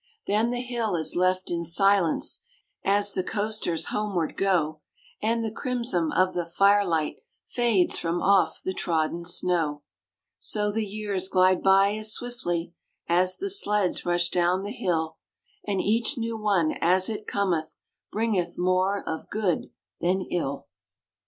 Then 0.25 0.49
the 0.49 0.61
hill 0.63 0.95
is 0.95 1.15
left 1.15 1.51
in 1.51 1.63
silence 1.63 2.41
As 2.83 3.13
the 3.13 3.23
coasters 3.23 3.89
homeward 3.93 4.35
go, 4.35 4.81
And 5.21 5.43
the 5.45 5.51
crimson 5.51 6.11
of 6.11 6.33
the 6.33 6.43
fire 6.47 6.83
light 6.83 7.17
Fades 7.45 7.99
from 7.99 8.19
off 8.19 8.63
the 8.65 8.73
trodden 8.73 9.25
snow. 9.25 9.83
So 10.39 10.71
the 10.71 10.83
years 10.87 11.27
glide 11.29 11.61
by 11.61 11.93
as 11.97 12.13
swiftly 12.13 12.73
As 13.07 13.37
the 13.37 13.51
sleds 13.51 14.03
rush 14.03 14.29
down 14.29 14.63
the 14.63 14.71
hill, 14.71 15.17
And 15.67 15.79
each 15.79 16.17
new 16.17 16.35
one 16.35 16.73
as 16.81 17.07
it 17.07 17.27
cometh 17.27 17.77
Bringeth 18.11 18.57
more 18.57 19.03
of 19.07 19.29
good 19.29 19.67
than 19.99 20.23
ill. 20.31 20.65